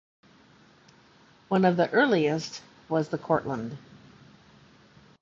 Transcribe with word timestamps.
One 1.49 1.63
of 1.63 1.77
the 1.77 1.87
earliest 1.91 2.63
was 2.89 3.09
the 3.09 3.19
'Cortland'. 3.19 3.77